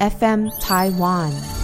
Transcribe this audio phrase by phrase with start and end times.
[0.00, 1.63] FM Taiwan。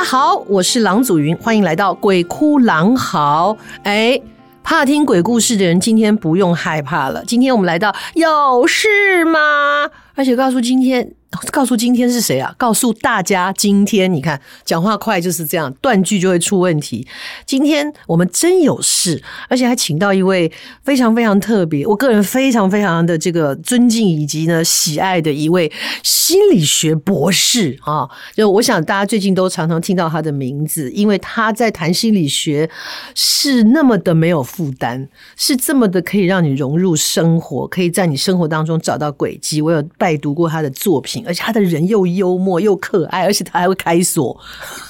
[0.00, 3.54] 家好，我是郎祖云，欢迎来到鬼哭狼嚎。
[3.82, 4.18] 哎，
[4.62, 7.22] 怕听鬼故事的人，今天不用害怕了。
[7.26, 9.90] 今天我们来到有事吗？
[10.14, 11.12] 而且告诉今天。
[11.50, 12.54] 告诉今天是谁啊？
[12.58, 17.06] 告诉大家，今天你看讲话快就是这样，断句就会出问题。
[17.46, 20.50] 今天我们真有事，而且还请到一位
[20.84, 25.70] 非常非常特别，我个人非常非常的这个尊敬以及呢喜爱的一位
[26.02, 28.08] 心理学博士啊！
[28.36, 32.68] 就我想大家最近都常常听到他的名字，因为他在谈心理学
[33.14, 39.62] 是那么的没有负担，是这么的可以让你融入生活，可以在你生活当中找到轨迹。
[39.62, 41.24] 我有拜读过他的作品。
[41.30, 44.36] 而且他的人又幽默又可爱，而且他还会开锁。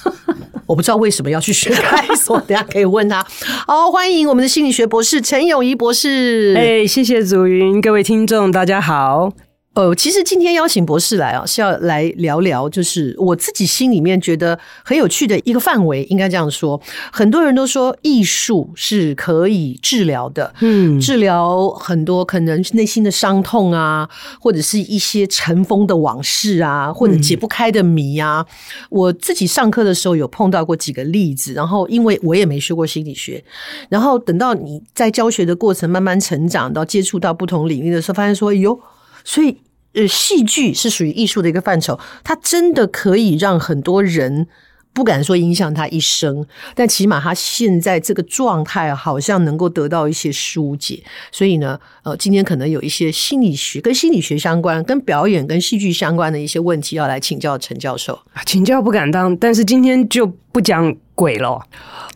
[0.65, 3.23] 我不知道为什么要去学开锁，等下可以问他。
[3.67, 6.55] 好，欢迎我们的心理学博士陈永仪博士。
[6.57, 9.50] 哎，谢谢祖云，各位听众，大家好。
[9.73, 16.79] 呃，其实今天邀请博士来啊，是要来聊聊，就是我自己心里面觉得很有趣的一个范围，应该这样说。
[17.09, 24.09] 很多人都说艺术是可以治疗的，嗯，治疗很多可能内心的伤痛啊，
[24.41, 28.45] 或者是一些尘封的往事啊，或者解不开的谜啊。
[28.49, 33.41] 嗯，我自己上课的时候有碰到过几个例子，然后因为我也没学过心理学，
[33.87, 38.77] 然后等到你在教学的过程慢慢成长到接触到不同领域的时候，发现说，哟。
[39.23, 39.57] 所以，
[39.93, 44.47] 呃，戏剧是属于艺术的一个范畴，它真的可以让很多人
[44.93, 46.45] 不敢说影响他一生，
[46.75, 51.01] 但起码他现在这个状态好像能够得到一些疏解。
[51.31, 58.19] 所以呢，呃，今天可能有一些心理学跟心理学相关、跟表演跟戏剧相关的一些问题要来请教陈教授。
[58.45, 61.61] 请教不敢当，但是今天就不讲鬼了。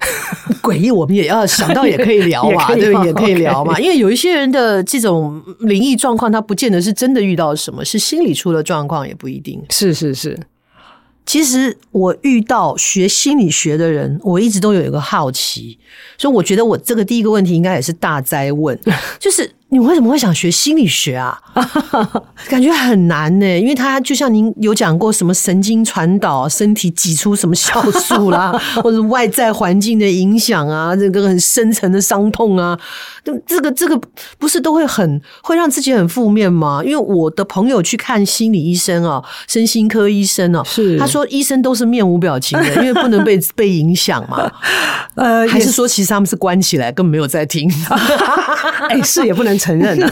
[0.66, 3.80] 诡异，我们也要想到也可以聊嘛，对，也可以聊嘛。
[3.80, 9.64] 因为有一些人的这种灵异状况，他不见得是真的遇到什么，是心理出了状况，也不一定。
[9.70, 10.40] 是是是。
[11.24, 15.78] 其实我遇到学心理学的人，我一直都有一个好奇，
[16.18, 18.80] 所以我觉得我这个第一个问题应该也是大灾问，
[19.20, 19.52] 就是。
[19.70, 21.38] 你为什么会想学心理学啊？
[22.48, 28.52] 感觉很难呢，因为他就像您有讲过，什么神经传导、身体挤出什么酵素啦，
[28.84, 32.78] 或者外在环境的影响啊，这个很深层的伤痛啊，
[33.48, 34.00] 这个这个
[34.38, 36.82] 不是都会很会让自己很负面吗？
[36.86, 44.50] 因为我的朋友去看心理医生啊，身心科医生啊，是他说医生都是面无表情的， 因为不能被被影响嘛。
[45.16, 47.72] 呃，还是说其实他们是关起来，根本没有在听。
[48.90, 49.55] 哎，是也不能。
[49.58, 50.10] 承认了，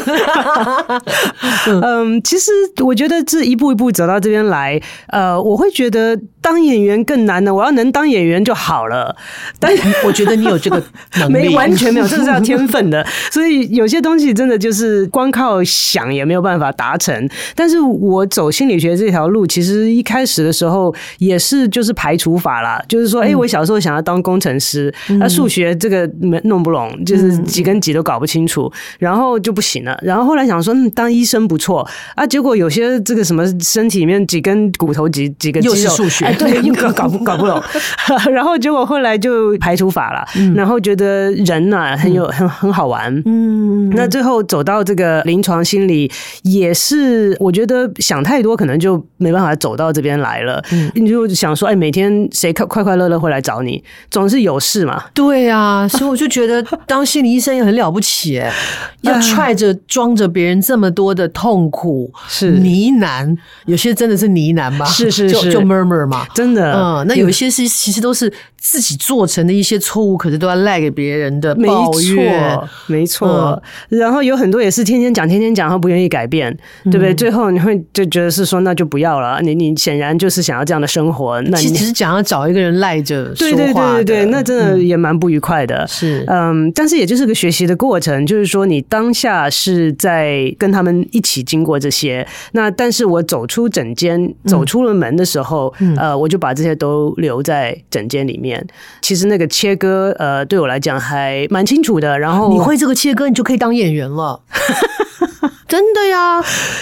[1.81, 2.51] 嗯，其实
[2.83, 9.15] 我觉得这一步一步走到这边来，呃，我会觉得当演员更难呢，我要能当演员就好了。
[9.59, 9.73] 但
[10.05, 10.83] 我觉得你有这个
[11.17, 13.03] 能力，没完全没有，这个是要天分的。
[13.31, 17.29] 所以有些东西真的就是光靠想也没有办法达成。
[17.55, 29.33] 但是我走心理学这条路，其实一开始的时候也是就是排除法啦，就是说，哎、欸，我小时候想要当工程师，那数学这个没弄不拢，就是几跟几都搞不清楚，然后。
[29.43, 32.25] 就不行了，然后后来想说，嗯，当医生不错啊。
[32.25, 37.61] 结果有些这个什么身体里面几根骨头几几个肌肉，又是数学，哎、对， 又搞搞不搞不懂。
[38.31, 43.11] 然后结果后来就排除法了，嗯、然后觉得人呐、啊、很有很很好玩。
[43.25, 46.09] 嗯，那最后走到这个临床心理，
[46.43, 50.63] 也是我觉得想太多，可能就没办法走到这边来了。
[50.71, 55.03] 嗯，你就想说，哎，每天谁快快快乐乐会来找你，总是有事嘛。
[55.13, 58.53] 对啊，所以我就觉得当心理医生也很了不起，哎，
[59.01, 59.23] 要。
[59.33, 68.31] 揣着装着别人这么多的痛苦是呢喃，有些真的是呢喃吧，是是是，就就 murmur 嘛，真的，嗯，那有一些是其实都是。
[68.65, 73.61] 自己做成的一些错误，可是都要赖给别人的抱怨，没错，没错。
[73.89, 76.49] 嗯、然后有很多也是天天讲，天天讲，然后不愿意改变，
[76.85, 77.13] 嗯、对不对？
[77.13, 79.41] 最后你会就觉得是说，那就不要了。
[79.41, 85.85] 你你显然就是想要这样的生活，那你只是想要找一个人赖着 对对对对对，那真的也蛮不愉快的。
[85.85, 98.65] 是，嗯，但是也就是个学习的过程，就是说你当下是在跟他们一起经过这些，那但是我走出整间，走出了门的时候，嗯、呃，我就把这些都留在整间里面。
[99.01, 102.19] 其实那个切割，呃，对我来讲还蛮清楚的。
[102.19, 104.39] 然后你会这个切割，你就可以当演员了。
[105.73, 106.39] 真的呀，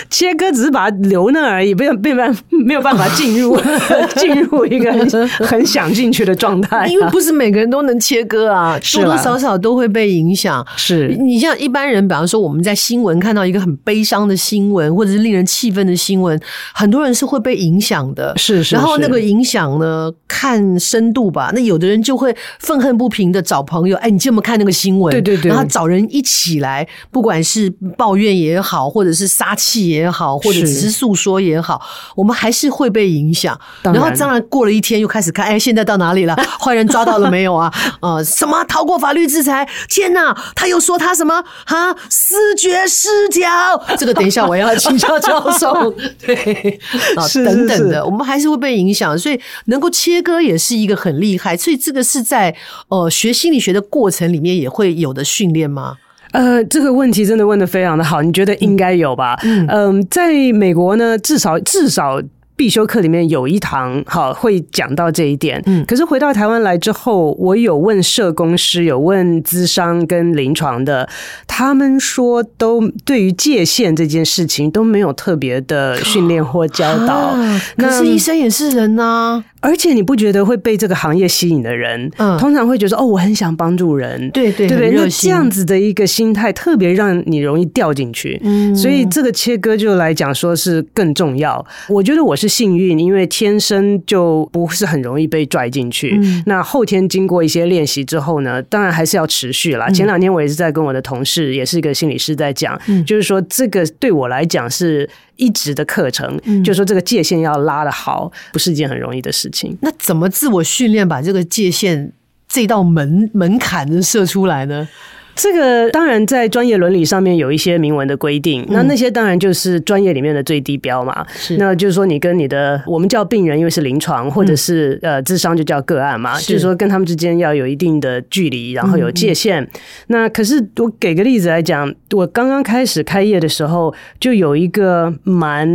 [0.10, 3.58] 切割只是把它留那而已，没有没有办没有办法进入
[4.20, 10.68] 进入一个很，很想进去的状态，因为不是每个人都能切割啊，多多少少都会被影响。
[10.76, 16.38] 是你像一般人，比方说我们在新闻看到一个很悲伤的新闻，或者是令人气愤的新闻，
[16.74, 18.34] 很多人是会被影响的。
[18.36, 21.50] 是，是是，然后那个影响呢，看深度吧。
[21.56, 25.14] 那有的人就会愤恨不平的找朋友，哎，你这么看那个新闻？
[25.14, 28.81] 对对对，然后找人一起来，不管是抱怨也好。
[28.90, 31.82] 或者是杀气也好，或者只是诉说也好，
[32.16, 33.60] 我们还是会被影响。
[33.84, 36.36] 然后当然过了一天，又开始看，哎，现在到哪里了？
[36.60, 37.74] 坏人抓到了没有啊？
[38.02, 39.68] 呃，什么逃过法律制裁？
[39.90, 40.36] 天哪！
[40.56, 41.96] 他又说他什么啊？
[42.10, 43.50] 思觉失调？
[43.98, 45.94] 这个等一下我要请教教授。
[46.26, 46.80] 对
[47.16, 49.18] 啊，等等的，我们还是会被影响。
[49.18, 51.56] 所以能够切割也是一个很厉害。
[51.58, 52.56] 所以这个是在
[52.90, 55.98] 呃学心理学的过程里面也会有的训练吗？
[56.32, 59.40] 呃，这个问题真的问的非常的好，你觉得应该有吧？
[59.44, 62.22] 嗯，呃，在美国呢，至少至少。
[62.58, 71.10] 必修课里面有一堂好会讲到这一点，嗯，可是回到台湾来之后，我有问社工师，有问咨商跟临床的，
[71.48, 77.16] 他们说都对于界限这件事情都没有特别的训练或教导。
[77.16, 91.66] 啊、可是医生也是人呐、啊，而且你不觉得会被这个行业吸引的人，嗯，通常会觉得哦，我很想帮助人，对对对对，那这样子的一个心态特别让你容易掉进去，嗯，所以这个切割就来讲说是更重要。
[91.90, 92.52] 我觉得我是。
[92.52, 96.20] 幸运，因为天生就不是很容易被拽进去。
[96.22, 99.88] 嗯、那后天经过一些练习之后呢，当然还是要持续啦。
[99.88, 105.10] 嗯、前两天我也是在跟我的同事，也是一个心理师在讲，嗯、就是说这个对我来讲是
[105.42, 109.76] 一直的课程，嗯、就是说这个界限要拉的好，不是一件很容易的事情。
[109.82, 112.14] 那怎么自我训练把这个界限
[112.48, 114.88] 这道门门槛设出来呢？
[115.36, 121.26] 这个当然在专业伦理上面有一些明文的规定，那那些当然就是专业里面的最低标嘛。
[121.34, 129.68] 是，那就是说你跟你的我们叫病人，因为是临床或者是呃智商就叫个案嘛，就是说跟他们之间要有一定的距离，然后有界限。
[130.08, 135.68] 那可是我给个例子来讲，我刚刚开始开业的时候，就有一个蛮，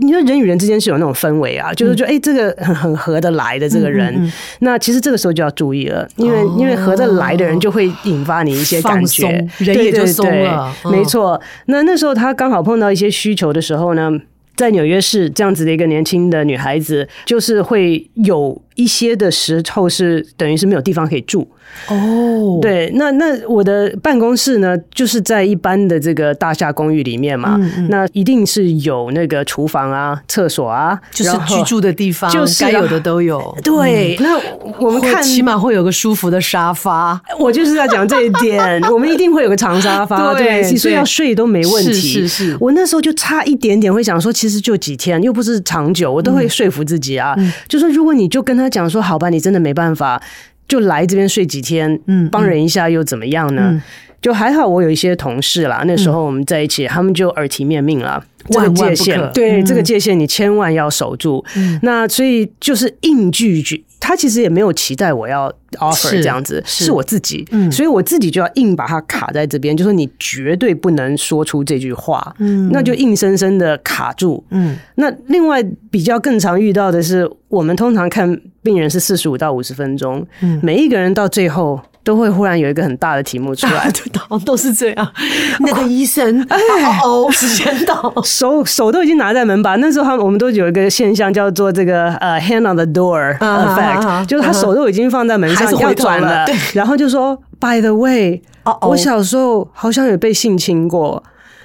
[0.00, 8.79] 你说人与人之间是有那种氛围啊，就是说哎这个很很合得来的这个人，那其实这个时候就要注意了，因为因为合得来的人就会引发你一些。
[8.82, 9.28] 感觉
[9.58, 11.40] 人也就松了，对对对，没错。
[11.66, 14.10] 那那时候他刚好碰到一些需求的时候呢，
[14.56, 21.46] 在纽约市这样子的一个年轻的女孩子，就是会有一些的时候是等于是没有地方可以住。
[21.86, 33.56] 哦，对，那那我的办公室呢，就是在一般的这个大厦公寓里面嘛，嗯嗯，那一定是有那个厨房啊、厕所啊，就是居住的地方，就是该有的都有。
[33.62, 41.92] 对，嗯、那我们看起码会有个舒服的沙发，我就是要讲这一点， 我们一定会有个长沙发，对，所以要睡都没问题。
[41.92, 50.22] 是是是，我那时候就差一点点会想说，其实就几天，又不是长久，我都会说服自己啊，嗯、就说如果你就跟他讲说，好吧，你真的没办法。
[50.68, 53.70] 就来这边睡几天，嗯，帮人一下又怎么样呢？
[53.72, 53.82] 嗯、
[54.22, 61.44] 就还好，我有一些同事啦，那时候我们在一起，嗯、他们就耳提面命了，这个界限，对、嗯、这个界限，你千万要守住。
[61.56, 74.76] 嗯、那所以就是硬拒绝，他其实也没有期待我要 offer 这样子，是，是我自己，嗯，所以我自己就要硬把它卡在这边，就说你绝对不能说出这句话，嗯，那就硬生生的卡住，嗯。
[74.96, 83.90] 那另外比较更常遇到的是，我们通常看病人是四十五到五十分钟，嗯，每一个人到最后都会忽然有一个很大的题目出来，
[84.28, 85.12] 都都是这样。
[85.60, 86.58] 那个医生，哎
[87.04, 89.76] 哦，时间到，手手都已经拿在门把。
[89.76, 98.42] 那时候他们我们都有一个现象叫做这个呃 hand on the door effect，就是他手都已经放在门上要转了，然后就说 by the way，
[98.82, 101.22] 我小时候好像有被性侵过。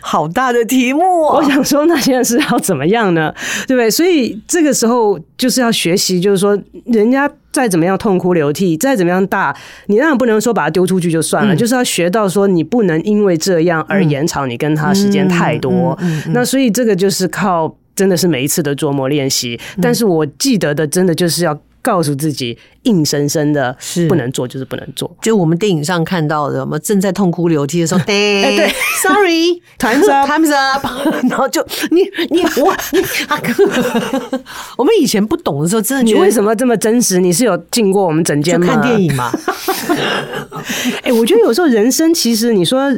[0.08, 1.38] 好大的题目哦！
[1.38, 3.34] 我想说，那现在是要怎么样呢？
[3.65, 3.89] 对不对？
[3.89, 15.97] 所以这个时候就是要学习，就是说，人家再怎么样痛哭流涕，再怎么样大，你当然不能说把他丢出去就算了，嗯、就是要学到说，你不能因为这样而延长你跟他时间太多。
[16.33, 19.57] 那所以这个就是靠真的是每一次的琢磨练习。
[19.81, 21.57] 但是我记得的，真的就是要。
[21.86, 25.15] 告诉自己，硬生生的是不能做，就是不能做。
[25.22, 28.74] 就我们电影上看到的，我们正在痛哭流涕的时候， 对，哎，对
[29.04, 30.84] ，Sorry，Time's up，Time's up，
[31.30, 32.01] 然后就你
[32.32, 33.54] 你我你阿哥，
[34.77, 37.20] 我们以前不懂的时候，真的你为什么这么真实？
[37.20, 38.65] 你是有进过我们整间吗？
[38.65, 39.32] 看电影吗？
[41.04, 42.92] 哎、欸，我觉得有时候人生其实你说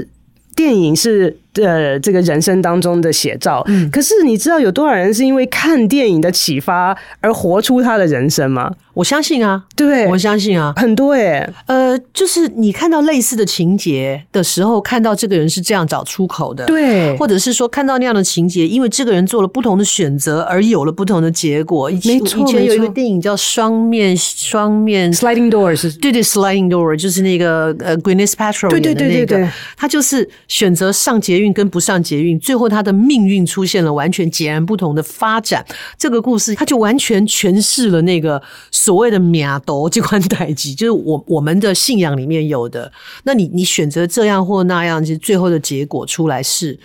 [0.56, 1.38] 电影是。
[1.63, 3.63] 呃这个人生当中的写照。
[3.67, 8.71] 嗯，可是你知道有多少人是因为看电影的启发而活出他的人生吗？
[8.93, 11.47] 我相信啊，对，我相信啊，很多诶。
[11.67, 21.91] 呃，就是你看到类似的情节的时候，看到这个人是这样找出口的，对，或者是说看到那样的情节，因为这个人做了不同的选择而有了不同的结果。
[21.91, 35.65] 以前以前有一个电影叫《双面双面 Sliding Doors》，对对，Sliding Door 就是那个呃 Gwyneth Paltrow 演的那个，对对对对对，他就是选择上捷运跟不上捷运，最后他的命运出现了完全截然不同的发展。
[35.97, 38.41] 这个故事他就完全诠释了那个。
[38.71, 42.91] 所谓的命途这款代志，就是我我们的信仰里面有的。
[43.23, 46.79] 那你 你选择这样或那样，其实最后的结果出来是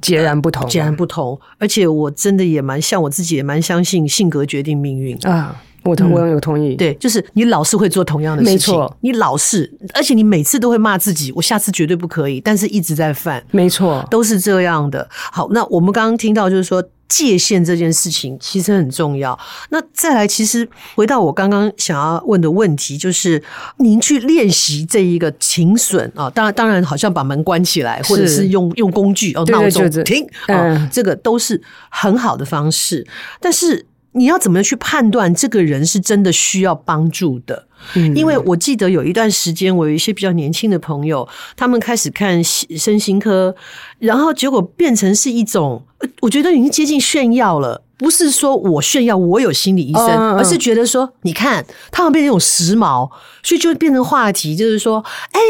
[0.00, 1.38] 截然不同，截然不同。
[1.58, 5.60] 而且我真的也蛮像我自己，也蛮相信性格决定命运啊。
[5.84, 15.08] 我同我有同意，对，就是你老是会做同样的事情，没错，你老是，而且你每次都会骂自己，我下次绝对不可以，但是一直在犯，没错，都是这样的。
[15.10, 16.82] 好，那我们刚刚听到就是说。
[17.08, 19.38] 界限这件事情其实很重要。
[19.68, 23.42] 那再来，其实回到我刚刚想要问的问题，就是
[23.76, 31.60] 您去练习这一个停损啊，当然当然，好像把门关起来，或者是用用工具哦，闹钟停啊，这个都是
[31.90, 33.06] 很好的方式。
[33.38, 37.66] 但是你要怎么去判断这个人是真的需要帮助的？
[38.14, 43.54] 因为我记得有一段时间，我有一些比较年轻的朋友，他们开始看身心科，
[43.98, 45.84] 然后结果变成是一种，
[46.20, 47.82] 我觉得已经接近炫耀了。
[48.02, 53.08] 不是说我炫耀我有心理医生，而是觉得说，你看他们变成一种时髦，
[53.44, 55.40] 所以就变成话题，就是说，哎，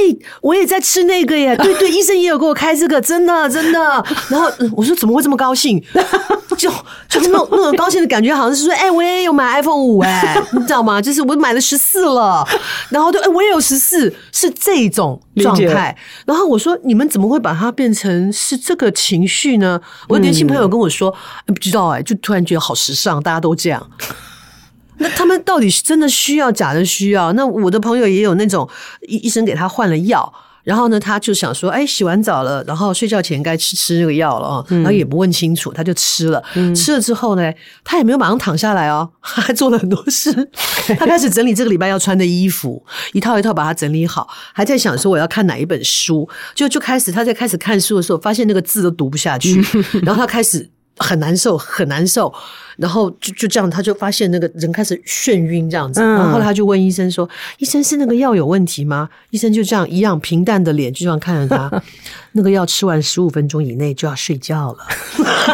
[0.43, 3.81] 我也在吃那个耶， 对对，医生也有给我开这个，真的真的。
[4.29, 5.83] 然后我说怎么会这么高兴？
[6.59, 6.71] 就
[7.09, 11.01] 就那种那种高兴的感觉，好像是说，哎，我也有买 iPhone 五，哎，你知道吗？
[11.01, 12.47] 就是我买了十四了，
[12.91, 15.97] 然后就，哎，我也有十四，是这种状态。
[16.27, 19.81] 然后我说，你们怎么会把它变成是这个情绪呢？
[20.09, 21.13] 我的年轻朋友跟我说，
[21.47, 22.42] 不知道哎，就突然。
[22.45, 23.91] 觉得好时尚，大家都这样。
[24.99, 27.33] 那他们到底是真的需要，假的需要？
[27.33, 28.69] 那我的朋友也有那种
[29.09, 30.33] 医医生给他换了药，
[30.63, 36.41] 然后呢，他就想说，哎，洗完澡了，然后睡觉前该吃吃那个药了啊，然后也不问清楚，他就吃了。
[36.55, 40.33] 嗯、吃了之后呢，他也没有马上躺下来哦， 他还做了很多事。
[41.01, 49.61] 他开始整理这个礼拜要穿的衣服，一套一套把它整理好，还在想说我要看哪一本书，就就开始他在开始看书的时候，发现那个字都读不下去，
[50.05, 50.71] 然后他开始。
[50.99, 52.33] 很难受，很难受，
[52.77, 61.83] 然后就就这样，他就发现那个人开始眩晕这样子，然后后来他就问医生说：“嗯、医生是那个药有问题吗？”医生就这样一样平淡的脸，就这样看着他，
[62.33, 64.87] 那个药吃完十五分钟以内就要睡觉了。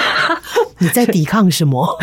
[0.79, 1.87] 你在抵抗什么？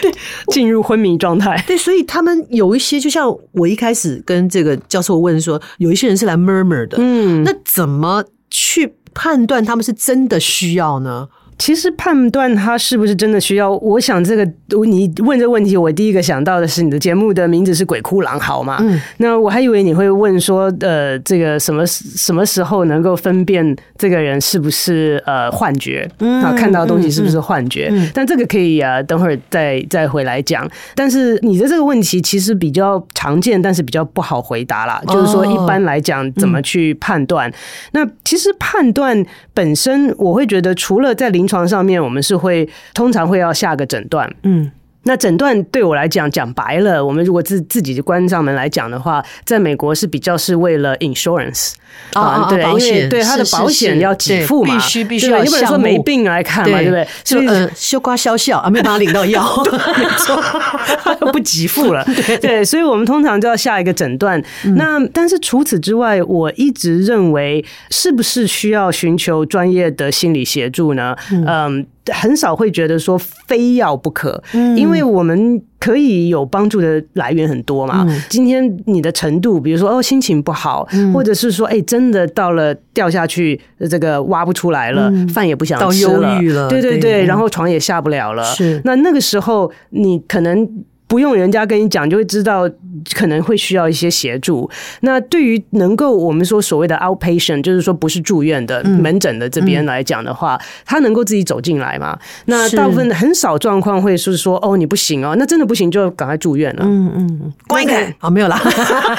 [0.00, 0.12] 对，
[0.48, 1.62] 进入昏迷状态。
[1.66, 11.28] 对，所以他们有一些，就像我一开始跟这个教授问说，有一些人是来 murmur 的，嗯，那怎么去判断他们是真的需要呢？
[11.58, 14.44] 其实判断他是不是真的需要，我想这个
[14.86, 18.78] 你问这个问题，我第一个想到的是你的节目的名字是《鬼哭狼嚎》嘛。
[18.80, 26.08] 嗯，那我还以为你会问说，呃，这个什么什么时候能够分辨这个人是不是呃幻觉？
[26.20, 27.88] 嗯，啊，看到的东西是不是幻觉？
[27.90, 30.66] 嗯，但这个可以啊，等会儿再再回来讲。
[30.94, 35.02] 但是你的这个问题其实比较常见，但是比较不好回答啦。
[35.08, 37.52] 就是说，一般来讲，怎么去判断？
[37.90, 44.70] 那其实判断本身，我会觉得除了在临床上面，我们是会通常会要下个诊断，嗯。
[45.04, 51.72] 那诊断对我来讲，讲白了，我们如果自自己关上门来讲的话，在美国是比较是为了 insurance
[52.12, 57.08] 啊，对，因为对他的保险要给付嘛，必须必须要，你不能说没病来看嘛，对不对？
[57.24, 59.42] 所以修瓜消笑啊，没办法领到药，
[59.96, 60.42] 没错，
[61.32, 62.04] 不给付了。
[62.42, 64.42] 对，所以我们通常就要下一个诊断。
[64.76, 71.16] 那但是除此之外，我一直认为，是不是需要寻求专业的心理协助呢？
[71.30, 71.86] 嗯。
[72.12, 74.42] 很少会觉得说非要不可，
[74.76, 78.06] 因为我们可以有帮助的来源很多嘛。
[78.28, 83.60] 今天你的程度，比如说哦心情不好，或者是说哎真的到了掉下去
[83.90, 88.44] 这个挖不出来了，饭也不想吃了，对对对，然后床也下不了了。
[88.44, 90.68] 是那那个时候你可能。
[91.08, 92.70] 不用人家跟你讲，就会知道
[93.14, 94.70] 可能会需要一些协助。
[95.00, 102.16] 那对于能够我们说所谓的 outpatient，就是说不是住院的门诊的这边来讲的话，他能够自己走进来嘛？
[102.44, 106.82] 那大部分很少状况会是说哦你不行哦，那真的不行就赶快住院了。
[106.84, 108.60] 嗯嗯，关一开，好没有啦。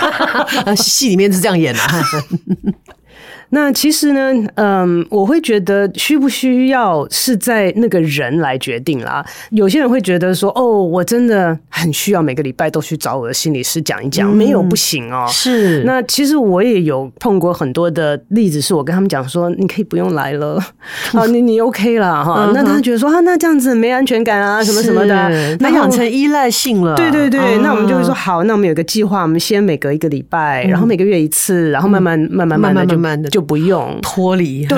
[0.77, 1.79] 戏里面是这样演的。
[3.51, 9.25] 那其实呢，嗯，我会觉得需不需要是在那个人来决定啦。
[9.51, 15.25] 有些人会觉得说，哦，我真的很需要每个礼拜都去找我的心理师讲一讲，嗯、没有不行哦。
[15.29, 15.83] 是。
[15.83, 20.63] 那其实我也有碰过很多的例子，是我跟他们讲说，你可以不用来了，
[21.13, 22.45] 啊，你你 OK 了哈。
[22.47, 26.95] 嗯、那他觉得说啊，那这样子没安全感啊，什么什么的，那养成依赖性了。
[26.95, 33.49] 对对对，嗯、那我们就会说好，那我们有个计划，我们先每隔一个礼拜，然后每个月一次，然后慢慢、嗯、慢慢慢慢慢慢的就。
[33.49, 34.77] 不用脱离，对，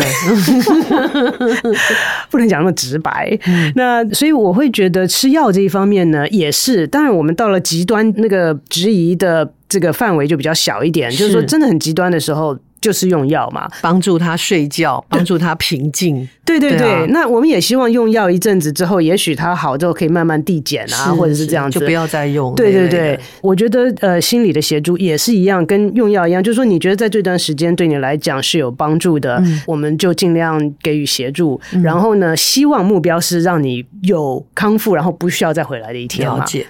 [2.31, 3.37] 不能讲那么直白。
[3.45, 6.87] 嗯、那所以我会觉得吃药这一方面呢，也是。
[6.87, 12.57] 当然，我们到了极端那个质疑的这个范围就比较小一点，是就是说真的很极端的时候。
[12.81, 16.27] 就是用药嘛，帮助他睡觉，帮助他平静。
[16.43, 22.53] 对对对，那我们也希望用药一阵子之后，也许他好之后可以慢慢递减啊，或者是这样子，就不要再用。
[22.55, 31.61] 对对对，我觉得呃，心理的协助也是一样，跟用药一样，就是说你觉得在这段时间对你来讲是有帮助的，嗯、我们就尽量给予协助。
[31.73, 36.27] 嗯、然后呢，希望目标是让你有康复，然后不需要再回来的一天。
[36.27, 36.65] 了解。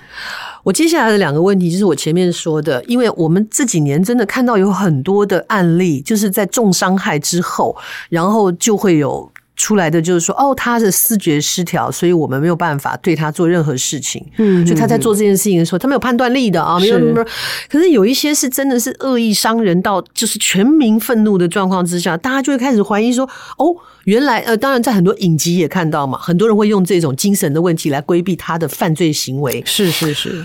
[0.63, 7.75] 我接下来的两个问题就是我前面说的，因为我们这几年真的看到有很多的案例，就是在重伤害之后，
[8.09, 9.31] 然后就会有。
[9.61, 14.25] 出来的就是说，哦，他的视觉失调，所以我们没有办法对他做任何事情。
[14.37, 17.27] 嗯，就他在做这件事情的时候，他没有判断力的啊，没有没有。
[17.69, 23.23] 可是有一些是真的是恶意伤人到就是全民愤怒的状况之下，大家就会开始怀疑说，
[23.59, 23.75] 哦，
[24.05, 29.61] 原来呃，当然在很多影集也看到嘛，很多人会用这种精神的问题来规避他的犯罪行为。
[29.67, 30.43] 是是是。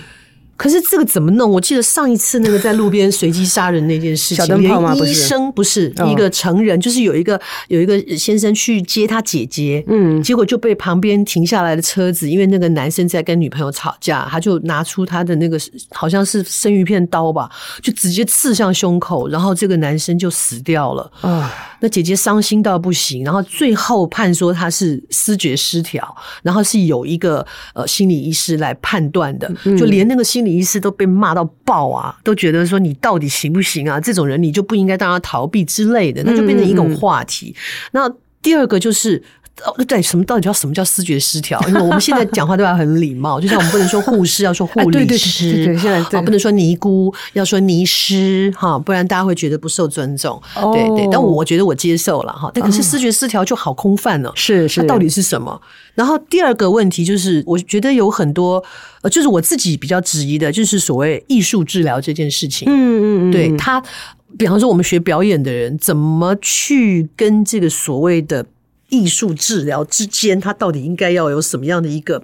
[0.57, 1.51] 可是这个怎么弄？
[1.51, 4.95] 我记得上一次那个在路边随机杀人那件事情， 小灯泡吗？
[4.95, 15.59] 医生不是一个成人，就是有一个有一个先生去接他姐姐，嗯，结果就被旁边停下来的车子，因为那个男生在跟女朋友吵架，他就拿出他的那个
[15.91, 17.51] 好像是生鱼片刀吧，
[17.83, 21.53] 就直接刺向胸口，然后这个男生就死掉了啊。
[21.81, 34.01] 那姐姐伤心到不行，然后最后判说她是思觉失调，然后是有一个呃心理医师来判断的，就连那个心理医师都被骂到爆啊，都觉得说你到底行不行啊？
[34.01, 37.55] 这种人你就不应该让他逃避之类的，那就变成一种话题。
[37.93, 39.23] 那第二个就是。
[39.65, 41.59] 哦，对，什么到底叫什么叫思觉失调？
[41.67, 50.41] 因为我们现在 讲话都要很礼貌，就像我们不能说护士，要说护理师，对对对，不能说尼姑，要说尼师，哈，不然大家会觉得不受尊重。
[50.55, 52.51] 哦、对对，但我觉得我接受了哈。
[52.53, 55.59] 但可是思觉失调就好空泛了，是是，它到底是什么？
[55.95, 58.63] 然后第二个问题就是，我觉得有很多，
[59.01, 62.69] 呃，就是我自己比较质疑的，就是所谓艺术治疗这件事情。
[62.69, 63.83] 嗯嗯嗯，对他，
[64.37, 68.45] 比方说我们学表演的人，怎么去跟这个所谓的。
[68.89, 72.23] 艺术治疗之间，它到底应该要有什么样的一个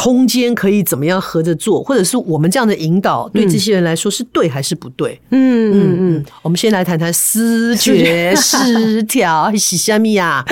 [0.00, 5.20] 空间，可以怎么样合着做，或者是我们这样的引导，对这些人来说是对还是不对？
[5.28, 6.24] 嗯嗯嗯。
[6.40, 10.42] 我们先来谈谈思觉失调是什么呀？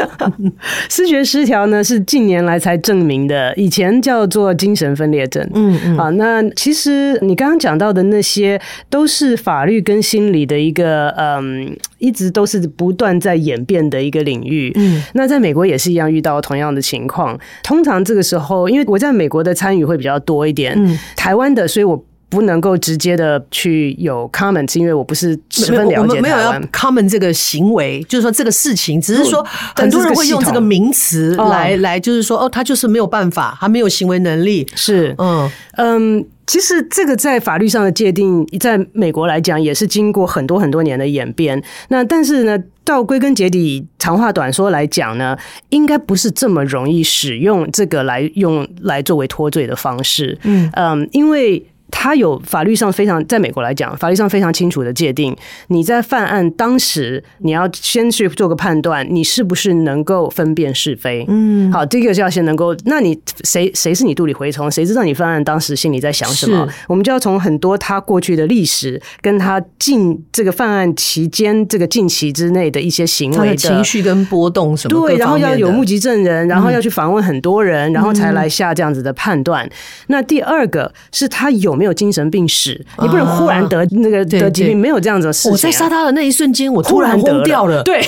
[0.90, 5.42] 思觉失调呢，是近年来才证明的，以前叫做精神分裂症。
[5.54, 5.96] 嗯嗯。
[5.96, 11.74] 啊，那其实你刚刚讲到的那些，都是法律跟心理的一个嗯。
[11.98, 14.70] 一直都是不断在演变的一个领域。
[14.76, 17.37] 嗯，那在美国也是一样遇到同样的情况。
[17.64, 26.09] 通常这个时候，因为我在美国的参与会比较多一点，嗯，台湾的，所以我不能够直接的去有 comment，因为我不是十分了解台湾。
[26.09, 34.66] 我们没有要 comment 这个行为，就是说这个事情，只是说很多人会用这个名词来来，就是说哦，他就是没有办法，他没有行为能力。
[34.74, 36.27] 是，嗯嗯。
[36.48, 41.62] 其实这个在法律上的界定，在美国来讲也是经过很多很多年的演变。
[41.88, 50.37] 那但是呢，到归根结底，长话短说来讲呢，应该不是这么容易使用这个来用来作为脱罪的方式。
[50.42, 51.64] 嗯嗯，因为。
[52.00, 55.37] 他有法律上非常，在美国来讲，法律上非常清楚的界定。
[55.66, 61.24] 你在犯案当时，你要先去做个判断，你是不是能够分辨是非？
[61.26, 62.72] 嗯，好，这个是要先能够。
[62.84, 64.70] 那你谁谁是你肚里蛔虫？
[64.70, 66.68] 谁知道你犯案当时心里在想什么？
[66.87, 75.08] 我们就要从很多他过去的历史，跟他近这个犯案期间这个近期之内的一些行为的情绪跟波动什么？
[75.08, 79.66] 对，然后要有目击证人，然后要去访问很多人，嗯、然后才来下这样子的判断。
[79.66, 79.70] 嗯、
[80.06, 81.78] 那第二个是他有。
[81.78, 85.53] 没有精神病史，你不能忽然得那个得疾病，没有这样子的事情。
[85.53, 88.03] 我在杀他的那一瞬间，我突然疯掉了，对，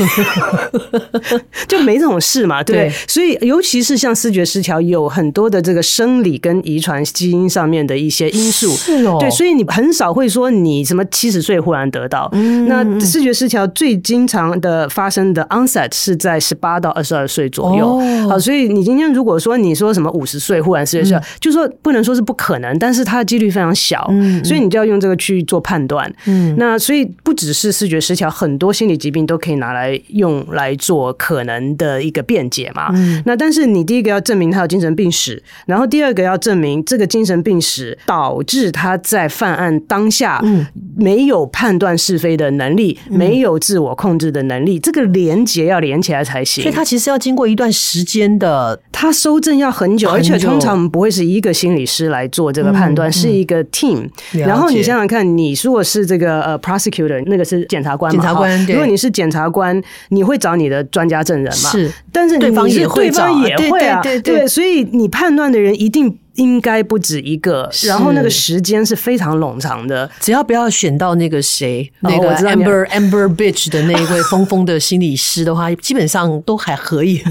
[1.67, 2.91] 就没这种事嘛，对。
[3.09, 9.17] 所以，尤其是像视觉失调，有很多的这个生理跟遗传基因上面的一些因素，是哦。
[9.19, 12.31] 对，所以你很少会说你什么七十岁忽然得到。
[12.67, 17.99] 那视觉失调最经常的发生的 onset 是在十八到二十二岁左右。
[18.29, 23.70] 好，所以你今天如果说你说什么五十岁忽然视觉失调，就说不能说是不可能，但是它的几率非常。
[23.71, 54.09] 常小，嗯，所以你就要用这个去做判断，嗯，那所以不只是视觉失调，很多心理疾病都可以拿来用来做可能的一个辩解嘛，嗯，那但是你第一个要证明他有精神病史，然后第二个要证明这个精神病史导致他在犯案当下，嗯，没有判断是非的能力，嗯，没有自我控制的能力，这个连结要连起来才行，所以他其实要经过一段时间的，他收证要很久，而且通常不会是一个心理师来做这个判断，嗯，是一个 team。
[54.33, 61.71] 然后你想想看，你如果是这个呃 prosecutor，那个是检察官嘛，检察官，如果你是检察官，你会找你的专家证人嘛？
[61.71, 66.19] 是，但是对方也会，对方也会啊，对对，对，对，所以你判断的人一定。
[66.35, 70.09] 应该不止一个，然后那个时间是非常冗长的。
[70.21, 77.23] 只要不要选到那个谁，那个 Amber Amber Bitch 的那一位疯疯的心理师的话，基本上都还可以。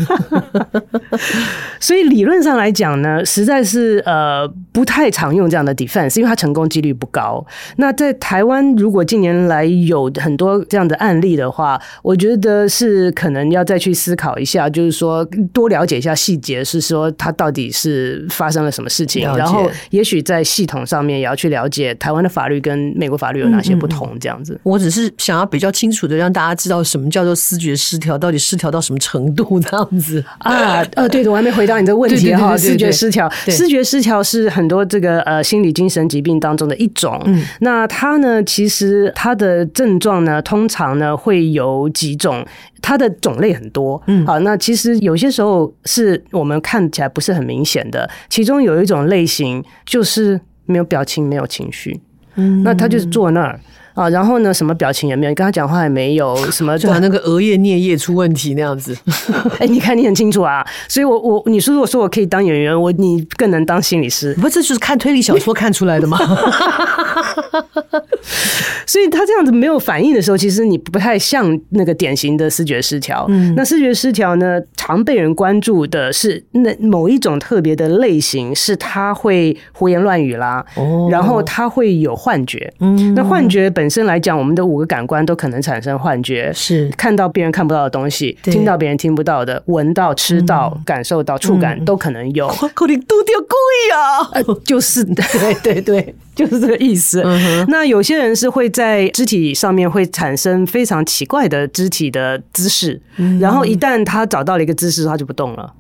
[1.80, 7.46] 所以理论上来讲呢，实在是呃不太常用这样的 defense，因为它成功几率不高。
[7.78, 18.89] 那在台湾，如果近年来有很多这样的案例的话，我觉得是可能要再去思考一下，就是说多了解一下细节，是说它到底是发生了什么。
[18.90, 24.54] 事情，然后也许在系统上面也要去了解台湾的法律跟美国法律有哪些不同，这样子。
[24.54, 24.60] 嗯嗯。
[24.64, 30.82] 我只是想要比较清楚的让大家知道什么叫做思觉失调，到底失调到什么程度这样子啊？
[30.96, 32.58] 呃，对的，我还没回答你这个问题哈。
[32.58, 37.22] 视觉失调，视觉失调是很多这个呃心理精神疾病当中的一种。
[37.26, 42.46] 嗯，那它呢，其实它的症状呢，通常呢会有几种。
[42.82, 52.00] 它的种类很多，嗯，好，那其实有些时候是我们看起来不是很明显的，其中有一种类型就是没有表情、没有情绪，
[52.36, 53.60] 嗯，那他就是坐那儿。
[53.96, 58.96] 啊，然后呢，什么表情也没有，你跟他讲话也没有，什么就他那个额叶颞叶出问题那样子。
[59.60, 66.18] 哎，你看你很清楚啊，所以我我你说如果说我可以当演员，我你更能当心理师，不，这就是看推理小说看出来的吗？
[68.88, 73.26] 所以他这样子没有反应的时候，其实你不太像那个典型的视觉失调。
[73.30, 83.90] 嗯，那视觉失调呢，常被人关注的是那某一种特别的类型，是他会胡言乱语啦，哦，然后他会有幻觉，嗯，那幻觉本。
[83.90, 86.88] 身来讲，我们的五个感官都可能产生幻觉，是。
[86.96, 92.48] 看到别人看不到的东西，听到别人听不到的，闻到、吃到、嗯、感受到、触感都可能有。
[92.76, 94.30] 可能都掉故意啊，
[94.64, 96.16] 就是对对 对，
[96.48, 97.22] 就是这个意思。
[97.26, 105.74] 嗯、那有些人是会在肢体上面会产生非常奇怪的肢体的姿势，嗯、然后一旦他找到了一个姿势，他就不动了。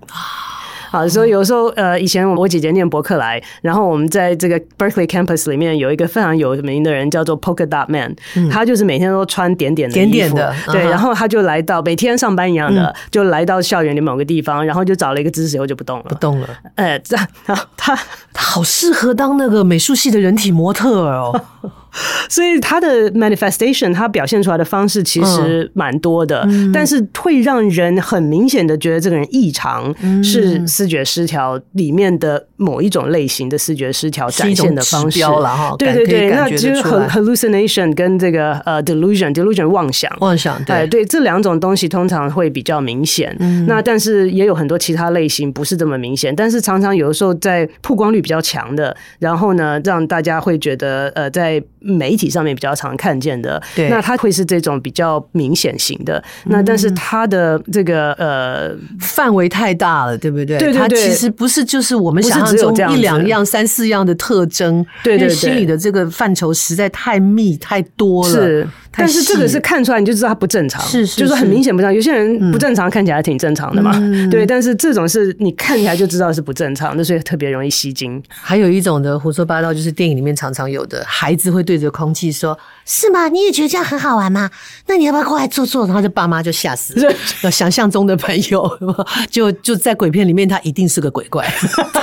[0.89, 16.47] 好，所以有时候呃，以前我姐姐念伯克莱，然后我们在这个 Berkeley campus 里面有一个非常有名的人叫做 Polka Dot Man，嗯、他就是每天都穿点点点点的，对，然后他就来到每天上班一样的，嗯、就来到校园里某个地方，然后就找了一个姿势，以后就不动了，不动了。
[16.75, 17.97] 哎，这样，他他
[18.33, 21.39] 好适合当那个美术系的人体模特哦。
[22.29, 35.75] 所以他的 manifestation，他表现出来的方式其实蛮多的，嗯、但是会让人很明显的觉得这个人异常，嗯、是视觉失调里面的某一种类型的视觉失调展现的方式了哈。
[35.79, 43.35] 对对对，那就是 hallucination 跟这个呃 delusion，delusion 妄想妄想，对对，这两种东西通常会比较明显。
[43.39, 51.48] 嗯、那但是也有很多其他类型不是这么明显，但是常常有的时候在曝光率比较强的，然后呢让大家会觉得呃在。
[51.79, 56.17] 媒体上面比较常看见的，对，那它会是这种比较明显型的。
[56.45, 60.57] 嗯、那但是它的这个呃范围太大了，对不对？
[60.57, 64.85] 对对对，它其实不是就是我们想象中一两样、三四样的特征。
[65.03, 68.33] 对对对，心理的这个范畴实在太密太多了。
[68.33, 68.67] 是。
[68.91, 71.93] 但是这个是看出来你就知道他不正常，是，是，是就是很明显不正常。
[71.93, 74.45] 有些人不正常看起来挺正常的嘛，嗯、对。
[74.45, 78.21] 但是这种是你看起来就知道是不正常的，所以特别容易吸睛。
[78.29, 83.27] 还有一种的胡说八道，就是电影里面常常有的，孩子会对着空气说：“是吗？
[83.29, 84.49] 你也觉得这样很好玩吗？
[84.87, 87.51] 那你要不要过来坐坐？”然后就爸妈就吓死了。
[87.51, 88.69] 想象中的朋友，
[89.29, 91.47] 就就在鬼片里面，他一定是个鬼怪。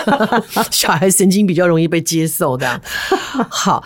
[0.70, 2.80] 小孩神经比较容易被接受的。
[3.50, 3.84] 好。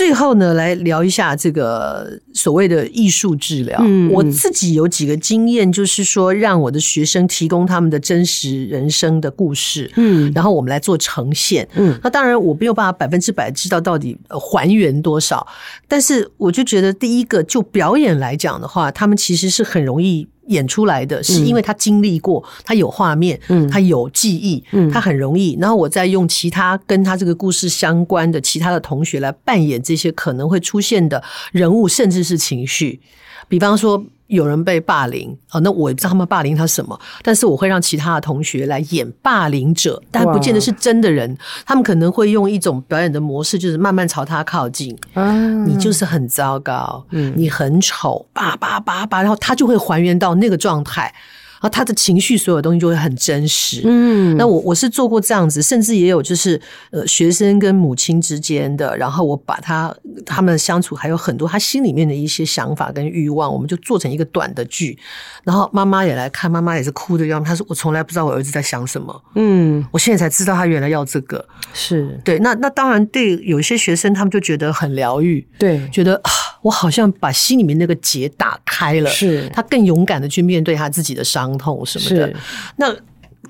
[0.00, 3.78] 最后呢，来聊一下这个所谓的艺术治疗。
[3.84, 11.68] 嗯，我自己有几个经验，就是说让我的学生提供他们的真实人生的故事，嗯，然后我们来做呈现。
[11.74, 15.46] 嗯，那当然我没有办法百分之百知道到底还原多少，
[15.86, 20.26] 但是我就觉得第一个就表演来讲的话，他们其实是很容易。
[20.50, 25.56] 演出来的是因为他经历过，他有画面，嗯，他有记忆，嗯，他很容易。
[25.60, 33.00] 然后我再用其他跟他这个故事相关的其他的同学来扮演这些可能会出现的人物，甚至是情绪。
[33.50, 34.02] 比方说。
[34.30, 41.36] 有人被霸凌哦，那我也不知道他们霸凌他什么，但是我会让其他的同学来演霸凌者，但不见得是真的人，
[41.66, 44.96] 他们可能会用一种表演的模式，就是慢慢朝他靠近。
[45.14, 51.12] 嗯，你就是很糟糕，嗯，你很丑，叭叭叭叭，然后他就会还原到那个状态。
[51.60, 53.82] 然后他的情绪，所有东西就会很真实。
[53.84, 59.94] 嗯，那我我是做过这样子，甚至也有就是呃学生跟母亲之间的，然后我把他
[60.24, 64.98] 他们的相处还有很多他心里面的一些想法跟欲望，我们就做成一个短的剧。
[65.44, 67.48] 然后妈妈也来看，妈妈也是哭的样子。
[67.48, 71.46] 她说：“我从来不知道我儿子在想什么。”嗯，我现在才知道他原来要这个。
[71.72, 76.30] 是对，那那当然对有一些学生，他们就觉得很疗愈，对，觉得啊，
[76.62, 81.56] 我好像把心里面那个结打开了，是他更勇敢的去面对他自己的伤。
[81.58, 82.34] 痛什么的，
[82.76, 82.94] 那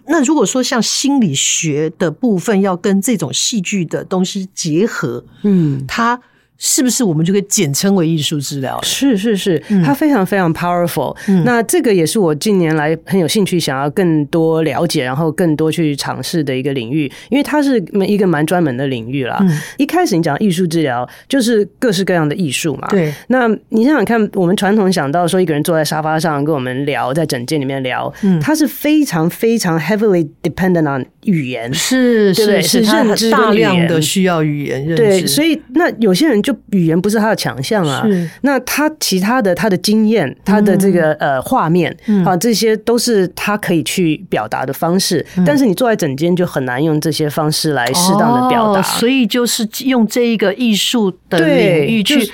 [0.06, 6.20] 那如果说像心理学的部分要跟这种戏剧的东西结合，嗯，它。
[6.62, 8.78] 是不是我们就可以简称为艺术治疗？
[8.82, 11.16] 是是是，它非常非常 powerful。
[11.26, 11.42] 嗯。
[11.42, 19.38] 那这个也是我近年来很有兴趣，想要更多了解，然后更多去尝试的一个领域，因为它是一个蛮专门的领域啦。
[19.40, 19.58] 嗯。
[19.78, 22.86] 一开始你讲艺术治疗，就是各式各样的艺术嘛。
[22.90, 23.10] 对。
[23.28, 35.02] 那你想想看，我们传统想到说一个人坐在沙发上跟我们聊，在诊间里面聊，嗯，它是非常非常 heavily dependent on 语言，是是是，是认知大量的需要语言认知。
[35.02, 36.49] 对，所以那有些人就。
[36.70, 38.06] 语言不是他的强项啊，
[38.42, 45.24] 那他其他的他的经验，他的这个呃画面啊，这些都是他可以去表达的方式。
[45.46, 52.30] 但是你坐在整间就很难用这些方式来适当的表达，所以就是用这一个艺术的领域去。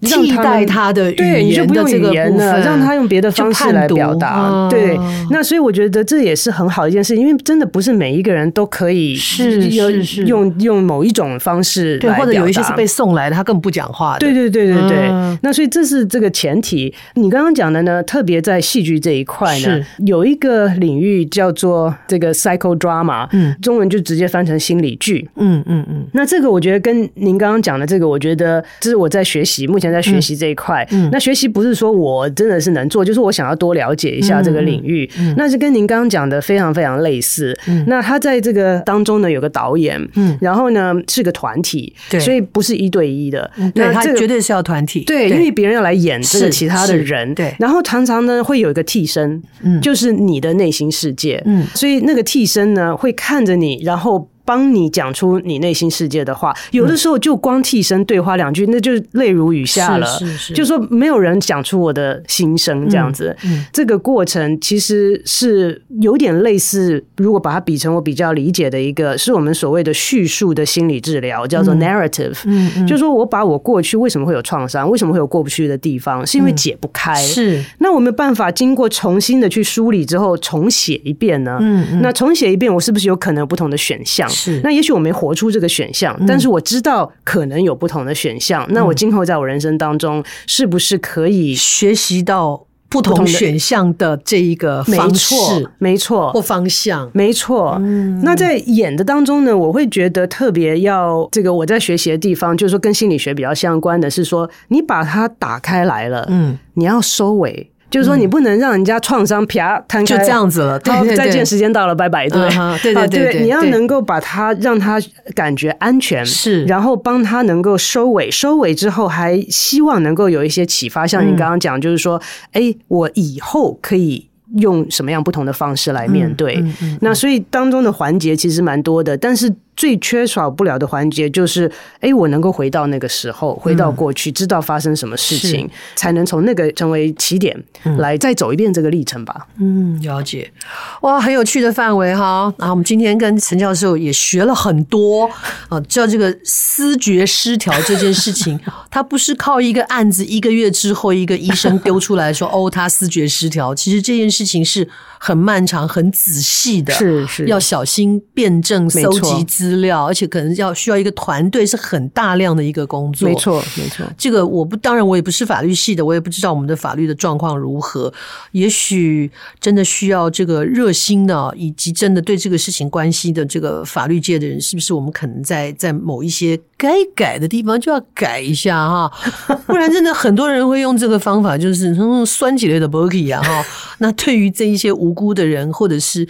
[0.00, 4.68] 替代他的语言的这个部分，让他用别的方式来表达。
[4.70, 4.98] 对，
[5.30, 14.20] 那所以我觉得这也是很好的一件事情，因为真的不是每一个人都可以是是是用用某一种方式来表达，或者有一些是被送来的，他根本不讲话的。
[14.20, 15.10] 对对对对对。
[15.42, 16.94] 那所以这是这个前提。
[17.14, 25.28] 你刚刚讲的呢，特别在戏剧这一块呢，有一个领域叫做这个 psychodrama，嗯，中文就直接翻成心理剧。
[25.36, 26.06] 嗯嗯嗯。
[26.14, 29.89] 那这个我觉得跟您刚刚讲的这个，我觉得这是我在学习目前。
[29.90, 37.58] 在学习这一块，嗯，那学习不是说我真的是能做，就是我想要多了解一下这个领域，嗯，那是跟您刚刚讲的非常非常类似。
[37.66, 54.28] 嗯，那他在这个当中呢，有个导演，嗯，然后呢是个团体，对，所以不是一对一的，那他绝对是要团体，对，因为别人要来演这个其他的人，对，然后常常呢会有一个替身，嗯，就是你的内心世界，嗯，所以那个替身呢会看着你，然后。
[54.44, 60.06] 帮你讲出你内心世界的话，有的时候就光替身对话两句，那就泪如雨下了。
[60.06, 63.36] 是是是，就说没有人讲出我的心声这样子。
[63.44, 72.38] 嗯嗯、这个过程其实是有点类似，如果把它比成我比较理解的一个，是我们所谓的叙述的心理治疗，叫做 narrative。
[72.44, 77.14] 嗯嗯，就是说我把我过去为什么会有创伤，为什么会有过不去的地方，是因为解不开。
[77.14, 81.58] 是，那我没有办法经过重新的去梳理之后重写一遍呢？
[81.60, 84.29] 嗯嗯，那重写一遍，我是不是有可能有不同的选项？
[84.30, 88.64] 是，那也许我没活出这个选项，嗯、但是我知道可能有不同的选项。
[88.68, 95.34] 嗯、那我今后在我人生当中，是不是可以学习到不同选项的这一个方式？
[95.34, 97.76] 没错，没错，或方向，没错。
[97.80, 107.70] 嗯、那在演的当中呢，我会觉得特别要这个我在学习的地方，就是说跟心理学比较相关的是说，你把它打开来了，嗯，你要收尾。
[107.90, 110.78] 就是说，你不能让人家创伤啪摊开，就这样子了。
[110.78, 112.28] 对，再见，时间到了，拜拜。
[112.28, 112.48] 对，
[112.82, 114.98] 对对对，你要能够把他让他
[115.34, 121.06] 感觉安全，是，然后帮他能够收尾，收尾之后还希望能够有一些启发。
[121.06, 122.20] 像你刚刚讲，就是说，
[122.52, 126.64] 哎，我以后可以用什么样不同的方式来面对。
[127.00, 129.52] 那所以当中的环节其实蛮多的，但是。
[129.80, 135.66] 最缺少不了的环节就是，哎、欸，我能够回到那个时候，回到过去，嗯、知道发生什么事情，
[135.96, 139.46] 才能从那个成为起点，嗯、来再走一遍这个历程吧。
[139.58, 140.52] 嗯，了解。
[141.00, 142.52] 哇，很有趣的范围哈。
[142.58, 145.24] 然后我们今天跟陈教授也学了很多
[145.70, 148.60] 啊，知道这个思觉失调这件事情，
[148.92, 153.74] 它不是靠一个案子一个月之后一个医生丢出来说 哦，他思觉失调。
[153.74, 154.86] 其实这件事情是
[155.22, 159.76] 很漫长、很仔细的，是是要小心辩证、搜集资。
[159.80, 163.28] 料，而且可能要需要一个团队，是很大量的一个工作。
[163.28, 164.06] 没错，没错。
[164.16, 168.12] 这个我不，当然我也不是法律系的，我也不知道我们的法律的状况如何。
[168.52, 169.30] 也许
[169.60, 179.12] 真的需要这个热心的，以及真的对这个事情关系的这个法律界的人，是不是我们可能在在某一些该改的地方就要改一下哈？
[179.66, 181.94] 不然真的很多人会用这个方法，就是
[182.26, 183.64] 酸起来的 bookie 啊哈。
[183.98, 186.28] 那对于这一些无无辜的人，或者是。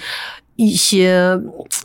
[0.61, 1.19] 一些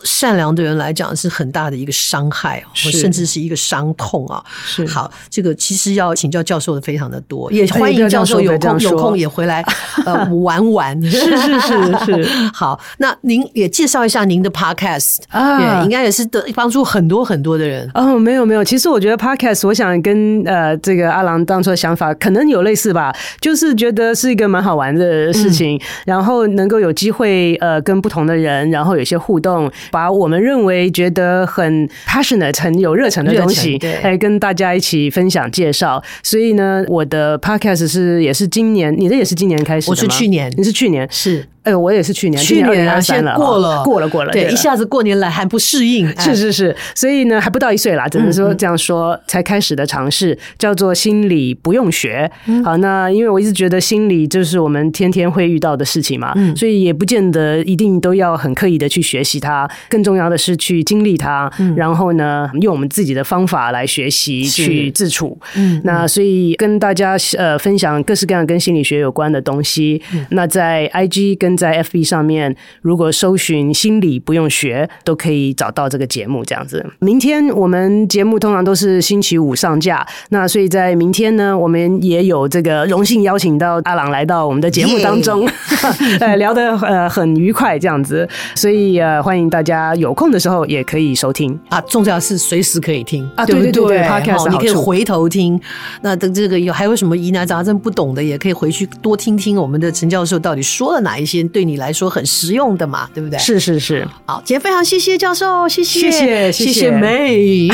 [0.04, 4.44] 善良的人来讲是很大的一个伤害，或甚至是一个伤痛啊。
[4.66, 9.64] 是好，这个其实要请教教授的非常的多，也欢迎教授有空有空也回来
[10.04, 11.02] 呃玩玩。
[11.02, 12.28] 是是是是。
[12.52, 17.90] 好，那您也介绍一下您的 podcast 啊，应该也是得帮助很多很多的人。
[17.94, 36.02] 哦，没有没有，其实我觉得 podcast，我想跟呃这个阿郎当初的想法可能有类似吧，就是觉得是一个蛮好玩的事情，嗯、然后能够有机会呃跟不同的人，然后有些互动，把我们认为觉得很 passionate 很有热忱的东西，来跟大家一起分享介绍。
[36.22, 39.90] 所以呢，我的 podcast 是也是今年，你的也是今年开始？
[39.90, 41.46] 我是去年，你是去年是。
[41.66, 52.30] 哎呦，我也是去年，去年啊，现在过了，过了，过了，对，一下子过年来还不适应，是是是，所以呢，还不到一岁啦，只能说这样说才开始的尝试，叫做心理不用学。
[52.64, 65.36] 好，那因为我一直觉得心理就是我们天天会遇到的事情嘛，所以也不见得一定都要很刻意的去学习它，更重要的是去经历它，然后呢，用我们自己的方法来学习去自处。
[65.56, 70.00] 嗯，那所以跟大家呃分享各式各样跟心理学有关的东西。
[70.30, 72.54] 那在 IG 跟在 FB 上面。
[72.82, 76.44] 如果搜寻心理不用学，都可以找到这个节目。
[76.44, 86.18] 这样子，明天我们节目通常都是星期五上架，那所以在明天呢，我们也有这个荣幸邀请到阿朗来到我们的节目当中，Yeah.
[86.20, 95.60] 呃，聊得呃很愉快这样子，所以呃欢迎大家有空的时候也可以收听啊，重要是随时可以听啊，对对对对，Podcast 你可以回头听。
[96.02, 102.24] 那等这个有还有什么疑难杂症不懂的，也可以回去多听听我们的陈教授到底说了哪一些，对你来说很。
[102.26, 103.38] 实用的嘛，对不对？
[103.38, 104.06] 是是是。
[104.26, 107.72] 好，今天非常谢谢教授，谢谢谢谢谢谢 May，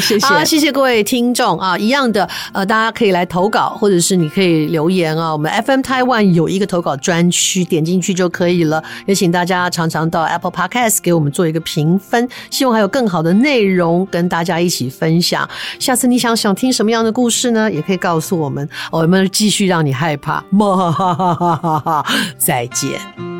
[0.00, 5.30] 谢谢 好，谢谢各位听众啊，一样的呃，大家可以来投稿，或者是你可以留言啊。
[5.30, 8.82] 我们 FM Taiwan 有一个投稿专区，点进去就可以了。
[9.06, 15.48] 也请大家常常到 Apple Podcast 给我们做一个评分，希望还有更好的内容跟大家一起分享。
[15.78, 17.70] 下次你想想听什么样的故事呢？
[17.70, 20.42] 也可以告诉我们，我们继续让你害怕。
[20.58, 22.06] 哈哈哈哈哈！
[22.44, 23.33] 再见。